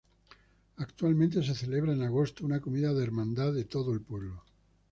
[0.77, 4.43] Actualmente se celebra en agosto una comida de hermandad de todo el pueblo.